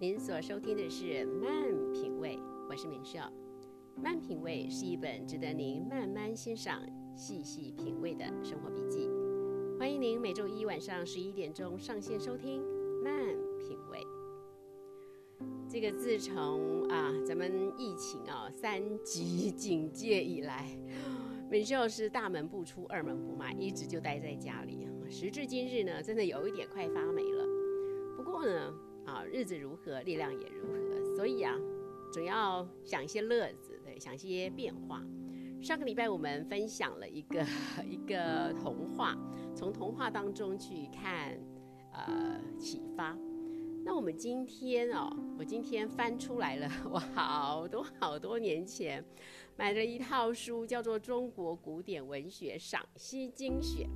[0.00, 2.34] 您所收听的是《慢品味》，
[2.70, 3.18] 我是敏秀。
[4.02, 6.80] 《慢品味》是一本值得您慢慢欣赏、
[7.14, 9.10] 细细品味的生活笔记。
[9.78, 12.62] 欢迎您每周一晚上十一点钟上线收听
[13.04, 13.12] 《慢
[13.58, 13.98] 品味》。
[15.68, 20.66] 这个自从啊，咱们疫情啊三级警戒以来，
[21.52, 24.88] 敏秀是大门不出、二门不迈，一直就待在家里。
[25.10, 27.44] 时至今日呢，真的有一点快发霉了。
[28.16, 31.54] 不过呢，啊，日子如何，力量也如何，所以啊，
[32.12, 35.02] 总要想一些乐子，对，想一些变化。
[35.62, 37.44] 上个礼拜我们分享了一个
[37.86, 39.16] 一个童话，
[39.54, 41.38] 从童话当中去看，
[41.92, 43.16] 呃，启发。
[43.82, 49.04] 那我们今天哦，我今天翻出来了， 我好多好多年前
[49.56, 53.88] 买了一套书，叫做《中国古典文学赏析精选》。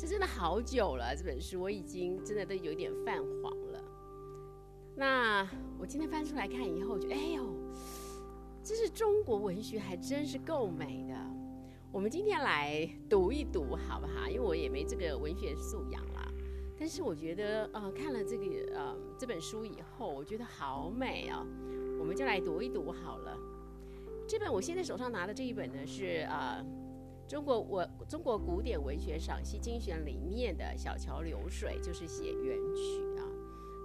[0.00, 3.84] 这真的好久了，这本书我已经真的都有点泛黄了。
[4.96, 5.46] 那
[5.78, 7.44] 我今天翻出来看以后，就哎呦，
[8.64, 11.14] 这是中国文学，还真是够美的。
[11.92, 14.26] 我们今天来读一读，好不好？
[14.26, 16.26] 因为我也没这个文学素养啦。
[16.78, 21.46] 但是我觉得，呃，看了这个呃这本书以后，我觉得好美哦。
[21.98, 23.36] 我们就来读一读好了。
[24.26, 26.64] 这本我现在手上拿的这一本呢，是呃。
[27.30, 33.22] 中国我中国古典文学赏析精选里面的小桥流水就是写元曲啊。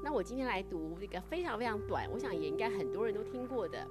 [0.03, 3.87] 那我今天来读一个非常非常短，我想也应该很多人都听过的。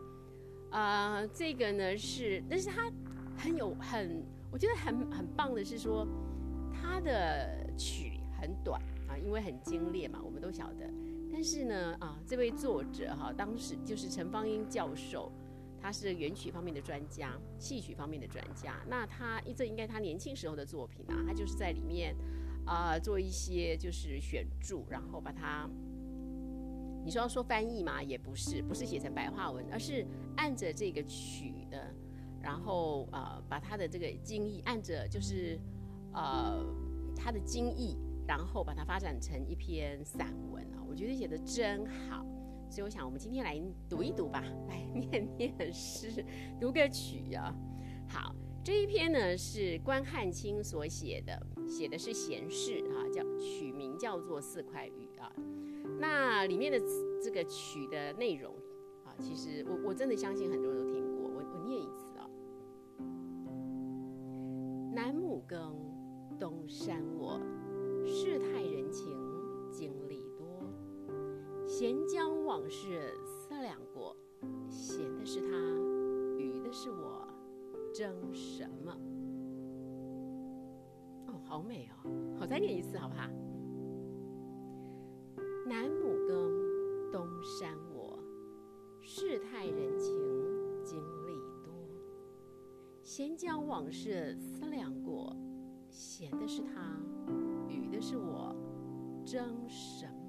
[0.71, 2.91] 啊，这个呢是，但是它
[3.37, 6.05] 很有很，我觉得很很棒的是说，
[6.73, 10.91] 它的曲很短啊，因为很精炼嘛，我们都晓得。
[11.33, 15.31] 但是呢啊，这位作者哈，当时就是陈芳英教授。
[15.85, 18.81] 他是元曲方面的专家，戏曲方面的专家。
[18.89, 22.17] 那他这应该他年轻时候的作品啊，他就是在里面
[22.65, 25.69] 啊做一些就是选注，然后把它，
[27.05, 30.07] 你说要说翻译嘛，也不是，不是写成白话文，而是
[30.39, 31.95] 按着这个曲的，
[32.41, 35.61] 然后呃把他的这个经义按着就是
[36.15, 36.65] 呃
[37.15, 42.25] 他的经义，然后把它发展成一篇散文啊，我觉得写的真好。
[42.75, 43.57] 所以我想，我们今天来
[43.89, 46.25] 读一读吧， 来念念诗，
[46.61, 47.55] 读个曲啊。
[48.09, 55.31] 好，这一篇呢是关汉卿所写的，写的是闲事啊，叫曲名叫做《四块玉》啊。
[56.01, 56.81] 那里面的
[57.23, 58.53] 这个曲的内容
[59.05, 61.29] 啊，其实我我真的相信很多人都听过。
[61.29, 62.29] 我我念一次啊：
[64.93, 65.77] 南亩耕，
[66.41, 67.39] 东山卧，
[68.05, 69.17] 世态人情，
[69.71, 70.45] 经历多。
[71.67, 74.17] 闲将往事思量过，
[74.71, 75.49] 闲的是他，
[76.39, 77.27] 愚的是我，
[77.93, 78.97] 争什么？
[81.27, 82.09] 哦，好美哦！
[82.41, 83.29] 我再念一次好不好？
[85.67, 88.23] 南亩耕，东山我，
[89.01, 90.15] 世态人情
[90.85, 91.33] 经历
[91.65, 91.73] 多。
[93.03, 95.37] 闲将往事思量过，
[95.91, 96.97] 闲的是他，
[97.69, 98.55] 愚的是我，
[99.27, 100.24] 争什么？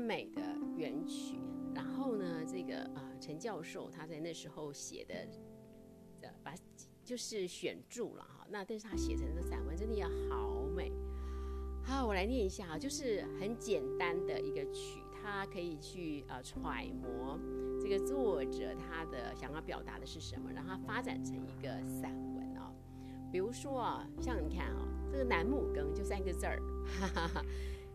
[0.00, 0.42] 美的
[0.76, 1.38] 原曲，
[1.74, 5.14] 然后呢，这个啊，陈教授他在那时候写的，
[6.22, 6.54] 呃，把
[7.04, 8.46] 就是选注了哈。
[8.50, 10.92] 那但是他写成的散文真的也好美。
[11.82, 17.38] 好，我来念一下啊，就是很简单的一个曲，它可以去呃揣摩
[17.80, 22.72] 这个作者他的想要表达的是什么，让它发展成一个散文啊。
[23.30, 27.44] 比如说啊，像你看啊，这个南亩耕就三个字儿，哈哈哈。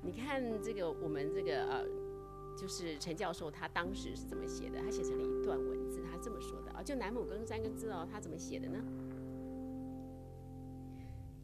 [0.04, 1.86] 你看这个，我们这个呃，
[2.58, 4.80] 就是陈教授他当时是怎么写的？
[4.82, 8.80] 他写成了一段文字，他这么说的啊，就南亩耕三个字哦，他怎么写的呢？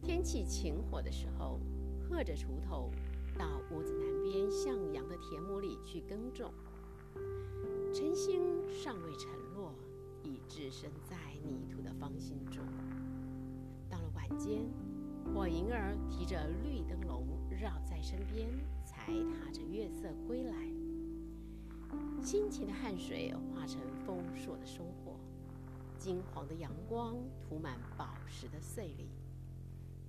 [0.02, 1.60] 天气晴火的时候，
[2.00, 2.90] 喝着锄头
[3.38, 6.52] 到屋子南边向阳的田亩里去耕种。
[7.94, 9.74] 晨星尚未沉落，
[10.24, 12.64] 已置身在泥土的芳心中。
[13.90, 14.66] 到了晚间，
[15.34, 17.26] 我银儿提着绿灯笼。
[17.60, 18.48] 绕在身边，
[18.86, 20.54] 才踏着月色归来。
[22.22, 25.18] 辛勤的汗水化成丰硕的收获，
[25.98, 29.10] 金黄的阳光涂满宝石的碎粒。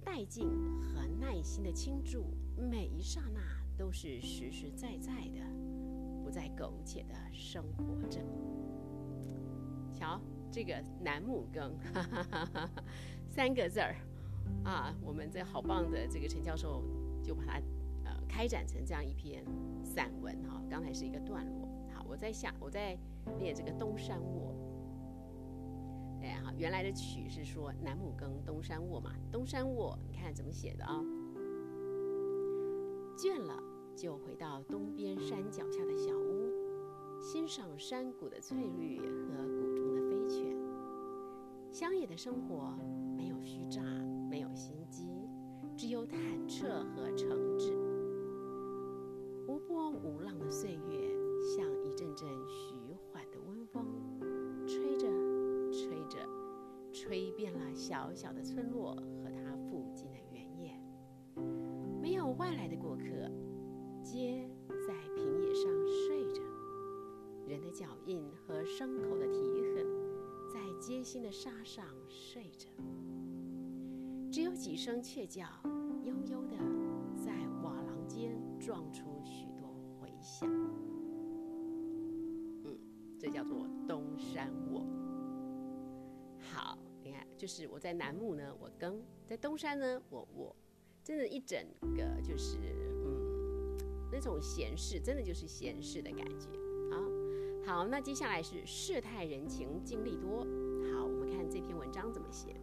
[0.05, 0.47] 带劲
[0.82, 3.41] 和耐心的倾注，每一刹那
[3.79, 5.41] 都是实实在在的，
[6.23, 8.20] 不再苟且的生活着。
[9.99, 10.20] 瞧，
[10.53, 11.75] 这个楠木耕，
[13.31, 13.97] 三个字儿
[14.64, 14.94] 啊！
[15.02, 16.82] 我们这好棒的这个陈教授。
[17.20, 17.60] 就把它
[18.04, 19.44] 呃开展成这样一篇
[19.84, 21.68] 散文哈，刚才是一个段落。
[21.92, 22.96] 好，我在下我在
[23.38, 24.54] 念这个东山卧。
[26.22, 29.12] 哎哈，原来的曲是说南亩耕，东山卧嘛。
[29.30, 31.04] 东山卧，你看怎么写的啊？
[33.18, 33.62] 倦了，
[33.94, 40.56] 就回到东边山脚下的小屋，欣赏山谷的翠绿和谷中的飞泉。
[41.70, 42.74] 乡野的生活
[43.14, 43.68] 没有虚，
[46.58, 47.72] 澈和诚挚。
[49.46, 51.08] 无波无浪的岁月，
[51.40, 52.75] 像一阵阵徐
[53.12, 53.87] 缓的温风，
[54.66, 55.06] 吹着，
[55.70, 56.19] 吹着，
[56.93, 60.76] 吹遍了小小的村落和它附近的原野。
[62.02, 63.05] 没有外来的过客，
[64.02, 66.43] 街在平野上睡着，
[67.46, 69.87] 人的脚印和牲口的蹄痕
[70.52, 72.66] 在街心的沙上睡着。
[74.28, 75.46] 只有几声雀叫，
[76.08, 76.56] 悠悠的
[77.22, 77.31] 在
[77.62, 79.69] 瓦廊间撞出许多
[80.00, 80.49] 回响。
[82.64, 82.78] 嗯，
[83.19, 84.87] 这叫做东山卧。
[86.38, 90.56] 好，你看，就是我在楠木呢，我耕；在东山呢，我卧。
[91.05, 91.62] 真的，一整
[91.94, 92.56] 个就是
[93.05, 93.76] 嗯，
[94.10, 96.49] 那种闲适，真的就是闲适的感觉
[96.90, 96.96] 啊。
[97.66, 100.38] 好，那接下来是世态人情，经历多。
[100.90, 102.58] 好，我们看这篇文章怎么写。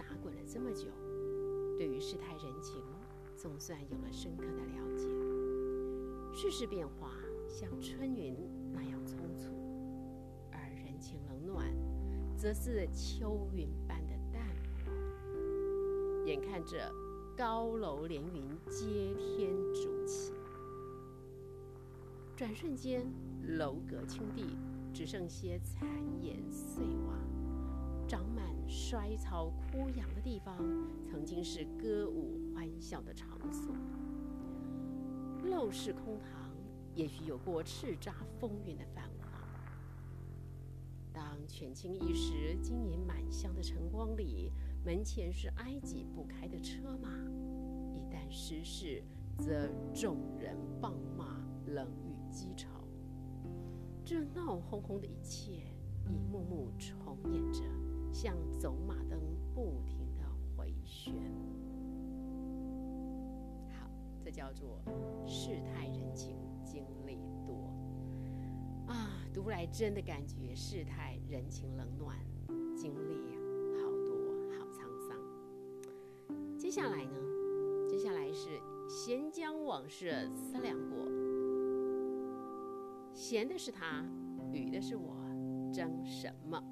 [0.00, 0.86] 打滚了这么久，
[1.76, 2.82] 对于世态人情，
[3.36, 5.06] 总算有了深刻的了解。
[6.32, 7.12] 世事变化
[7.46, 8.34] 像春云
[8.72, 9.50] 那样匆促。
[10.50, 11.70] 而人情冷暖，
[12.34, 14.42] 则是秋云般的淡
[14.82, 14.90] 薄。
[16.24, 16.90] 眼看着
[17.36, 20.32] 高楼连云接天筑起，
[22.34, 23.04] 转瞬间
[23.58, 24.56] 楼阁青地，
[24.94, 25.86] 只剩些残
[26.22, 27.14] 垣碎瓦。
[28.08, 30.56] 长满衰草枯杨的地方，
[31.02, 33.74] 曾经是歌舞欢笑的场所。
[35.44, 36.54] 陋室空堂，
[36.94, 39.26] 也许有过叱咤风云的繁华。
[41.12, 44.52] 当权倾一时、金银满箱的晨光里，
[44.84, 47.10] 门前是挨挤不开的车马；
[47.92, 49.02] 一旦失事，
[49.36, 52.68] 则众人棒骂、冷语讥嘲。
[54.04, 55.74] 这闹哄哄的一切，
[56.06, 57.64] 一幕幕重演着，
[58.12, 59.20] 像走马灯
[59.54, 60.24] 不停的
[60.56, 61.14] 回旋。
[63.70, 63.88] 好，
[64.22, 64.80] 这叫做
[65.26, 67.72] 世态人情，经历多。
[68.86, 72.16] 啊，读来真的感觉世态人情冷暖，
[72.76, 73.14] 经历
[73.80, 74.14] 好多，
[74.58, 74.78] 好沧
[75.08, 76.58] 桑。
[76.58, 77.16] 接下来呢？
[77.88, 81.06] 接下来是闲将往事思量过，
[83.14, 84.04] 闲的是他，
[84.52, 85.16] 雨的是我，
[85.72, 86.62] 争什么？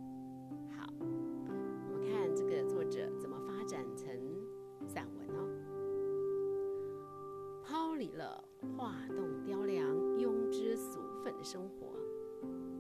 [7.99, 8.45] 抛离了
[8.77, 9.85] 画栋雕梁、
[10.19, 11.99] 庸脂俗粉的生活。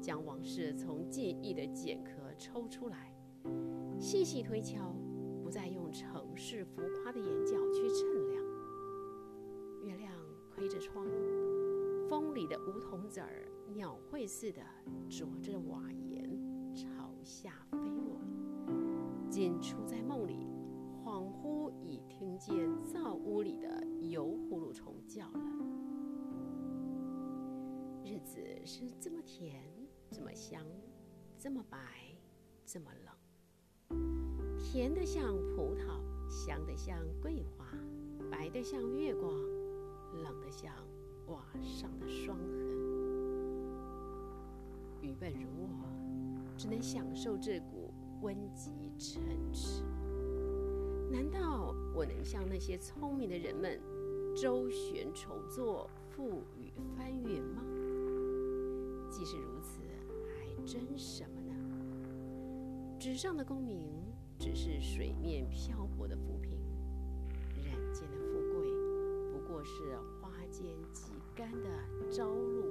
[0.01, 3.13] 将往事从记忆的茧壳抽出来，
[3.99, 4.95] 细细推敲，
[5.43, 8.45] 不再用城市浮夸的眼角去称量。
[9.83, 10.15] 月亮
[10.55, 11.05] 窥着窗，
[12.09, 14.63] 风里的梧桐籽儿，鸟喙似的
[15.11, 15.83] 啄着瓦
[16.13, 16.31] 檐，
[16.77, 18.21] 朝下飞落。
[19.29, 20.48] 仅出在梦里，
[21.89, 22.55] 已听见
[22.85, 25.41] 灶屋里的油葫芦虫叫了。
[28.05, 29.63] 日子是这么甜。
[30.11, 30.65] 这么香，
[31.39, 31.79] 这么白，
[32.65, 35.23] 这么冷，甜的像
[35.55, 37.67] 葡萄，香的像桂花，
[38.31, 39.31] 白的像月光，
[40.23, 40.75] 冷的像
[41.27, 42.49] 瓦上的霜痕。
[45.03, 45.85] 愚笨如我，
[46.57, 47.93] 只能享受这股
[48.23, 49.83] 温极沉迟。
[51.11, 53.81] 难道我能像那些聪明的人们，
[54.37, 57.63] 周旋筹作，赋予翻云吗？
[59.11, 59.81] 即使如此。
[60.27, 61.53] 还争什么呢？
[63.01, 63.91] 纸上的功名
[64.39, 66.53] 只是水面漂泊的浮萍，
[67.57, 68.71] 人间的富贵
[69.33, 72.68] 不过是花间几竿的朝露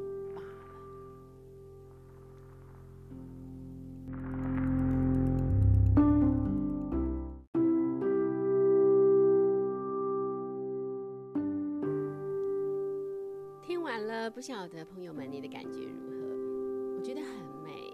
[14.37, 16.95] 不晓得朋友们你的感觉如何？
[16.95, 17.91] 我觉得很美。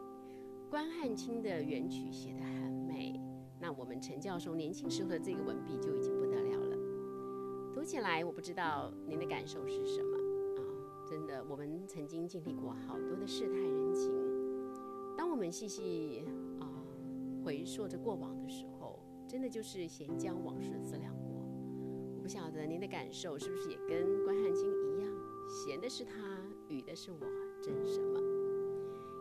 [0.70, 3.18] 关汉卿的元曲写得很美，
[3.62, 6.78] 那我们陈教授年轻时候的这个文笔就已经不得了了。
[7.74, 10.18] 读起来，我不知道您的感受是什么
[10.58, 10.62] 啊？
[11.10, 14.12] 真的，我们曾经经历过好多的世态人情。
[15.16, 16.26] 当我们细细
[16.60, 16.68] 啊
[17.46, 21.42] 回溯着过往的时候，真的就是闲将往事思量过。
[22.18, 24.70] 我不晓得您的感受是不是也跟关汉卿
[25.54, 26.12] 闲的是他，
[26.68, 27.20] 雨的是我，
[27.62, 28.20] 争什么？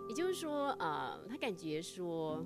[0.08, 2.42] 也就是说，呃，他感觉说，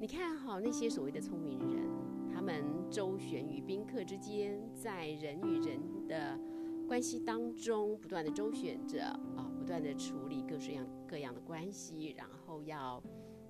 [0.00, 1.84] 你看哈，那些所谓的聪明人，
[2.32, 6.38] 他们周旋于宾客之间，在人与人的
[6.86, 9.04] 关系当中不断的周旋着
[9.36, 13.02] 啊，不断的处理各式各样各样的关系，然后要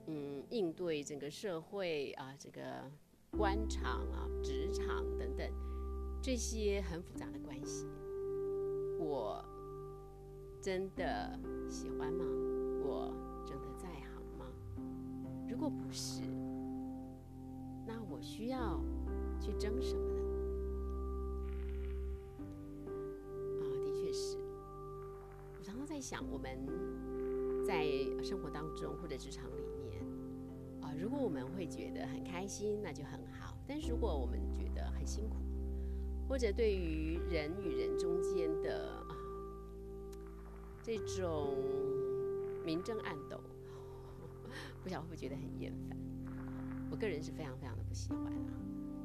[0.07, 2.91] 嗯应对整个社会啊这个
[3.37, 5.47] 官场啊职场等等
[6.23, 7.87] 这些很复杂的关系，
[9.03, 9.45] 我
[10.61, 12.25] 真的喜欢吗？
[12.85, 13.13] 我
[13.45, 14.47] 真的在行吗？
[15.49, 16.23] 如果不是。
[17.85, 18.81] 那我需要
[19.41, 20.23] 去争什么呢？
[23.61, 24.39] 啊，的确是。
[25.59, 26.65] 我常常在想，我们
[27.67, 27.85] 在
[28.23, 30.01] 生活当中或者职场里面，
[30.81, 35.42] 啊，如果我们会觉得很开心，那就很好；但是如果我们觉得很辛苦，
[36.33, 39.05] 或者对于人与人中间的
[40.83, 41.59] 这种
[42.65, 43.39] 明争暗斗，
[44.83, 45.99] 不晓得会不会觉得很厌烦？
[46.91, 48.49] 我个人是非常非常的不喜欢啊，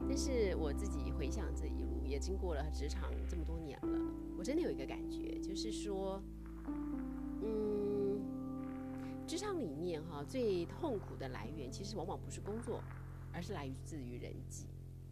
[0.07, 3.99] 但是我自己回想这一路，也经过了职场这么多年了，
[4.37, 6.23] 我真的有一个感觉，就是说，
[7.43, 8.21] 嗯，
[9.27, 12.81] 职场里面哈最痛苦的来源，其实往往不是工作，
[13.33, 14.67] 而是来自于人际。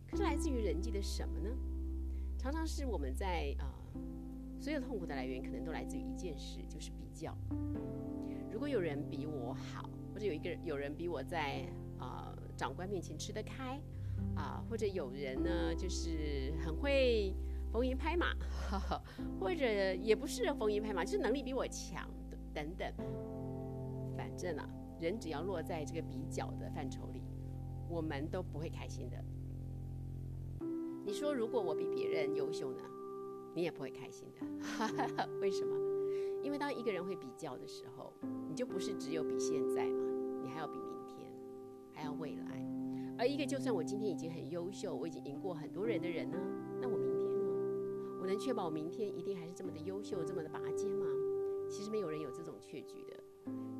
[0.09, 1.49] 可是来自于人际的什么呢？
[2.45, 3.73] 常常是我们在啊，
[4.59, 7.35] 所有痛苦的来源可能都来自于一件事，就是比较。
[8.51, 11.65] 如果有人比我好，或者有一个有人比我在
[11.97, 12.31] 啊。
[12.55, 13.81] 长官面前吃得开，
[14.35, 17.35] 啊，或者有人呢，就是很会
[17.73, 18.27] 逢迎拍马，
[19.41, 22.07] 或者也不是逢迎拍马，就是能力比我强
[22.53, 22.93] 等等。
[24.15, 24.69] 反正啊，
[25.01, 27.23] 人只要落在这个比较的范畴里，
[27.89, 29.17] 我们都不会开心的。
[31.05, 32.79] 你说，如果我比别人优秀呢，
[33.53, 35.29] 你也不会开心的。
[35.39, 35.75] 为什么？
[36.41, 38.11] 因为当一个人会比较的时候，
[38.49, 41.31] 你就不是只有比现在嘛，你还要比明天。
[41.93, 42.67] 还要未来，
[43.17, 46.37] 而一个就算我今天已经很优秀，我已经赢过很多人的人呢，
[46.81, 48.19] 那我明天呢？
[48.19, 51.05] 我能确保我明天一定还是这么的优秀，这么的拔尖吗？
[51.69, 53.13] 其实没有人有这种确据的。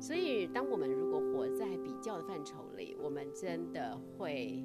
[0.00, 4.64] 所以，当我们如果活在比较的范畴里，我们真的会，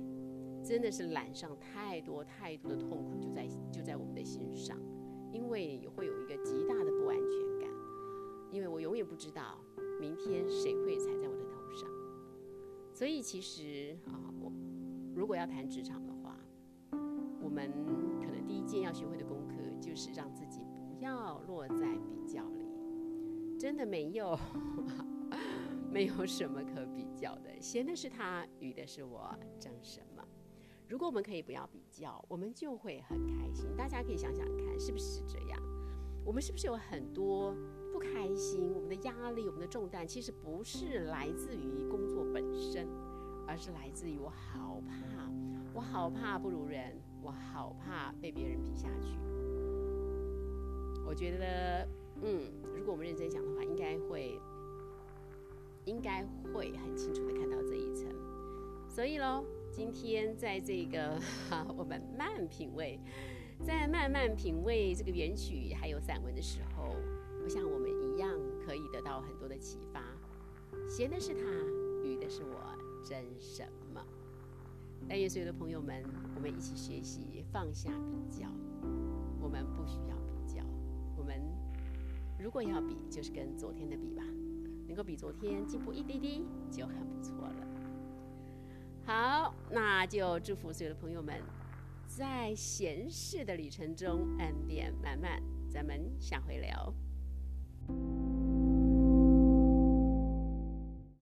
[0.64, 4.78] 真的是揽上太多太多的痛苦，就在就在我们的心上，
[5.32, 7.70] 因为会有一个极大的不安全感，
[8.52, 9.60] 因为我永远不知道
[10.00, 11.90] 明天谁会踩在我的头上。
[12.94, 14.52] 所以其实啊，我
[15.16, 16.38] 如果要谈职场的话，
[17.42, 17.72] 我们
[18.20, 22.66] 可能第一件要学会的功课就是让自己不要落在比较里。
[23.58, 24.38] 真的没有，
[25.90, 27.50] 没有什么可比较的。
[27.60, 30.24] 闲的是他，鱼的是我，争什么？
[30.92, 33.66] 如果我们可以不要比较，我们就会很开心。
[33.78, 35.58] 大家可以想想看，是不是这样？
[36.26, 37.56] 我们是不是有很多？
[37.94, 42.90] 不开心，我们的压力，我们的重担，其实不是来自于工作本身，
[43.48, 45.32] 而是来自于我好怕，
[45.74, 49.18] 我好怕不如人，我好怕被别人比下去。
[51.08, 51.88] 我觉得，
[52.22, 54.38] 嗯，如果我们认真想的话，应该会，
[55.86, 58.10] 应该会很清楚的看到这一层。
[58.90, 61.18] 所以喽，今天在这个
[61.50, 63.00] 哈 我们慢品味，
[63.66, 66.94] 在慢慢品味这个原曲还有散文的时候。
[67.44, 68.30] 我想我们一样
[68.64, 70.04] 可以得到很多的启发，
[70.88, 71.42] 闲的是他，
[72.04, 74.06] 愚的是我，争什么？
[75.10, 76.04] 但愿所有的朋友们，
[76.36, 78.48] 我们一起学习放下比较。
[79.42, 80.64] 我们不需要比较，
[81.18, 81.42] 我们
[82.38, 84.24] 如果要比，就是跟昨天的比吧，
[84.86, 87.71] 能够比昨天进步一滴滴就很不错了。
[89.06, 91.42] 好，那就祝福所有的朋友们，
[92.08, 95.42] 在闲适的旅程中恩典满满。
[95.70, 96.94] 咱们下回聊。